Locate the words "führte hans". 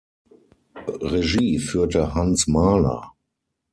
1.59-2.47